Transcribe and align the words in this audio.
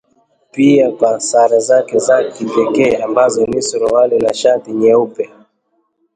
pia 0.51 0.91
kwa 0.91 1.19
sare 1.19 1.59
zake 1.59 1.99
za 1.99 2.23
kipekee 2.31 2.97
ambazo 2.97 3.45
ni 3.45 3.61
suruali 3.61 4.17
na 4.19 4.33
shati 4.33 4.71
nyeupe 4.71 5.29